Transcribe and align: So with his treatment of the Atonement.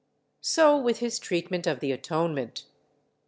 So 0.41 0.79
with 0.79 0.97
his 0.97 1.19
treatment 1.19 1.67
of 1.67 1.79
the 1.79 1.91
Atonement. 1.91 2.65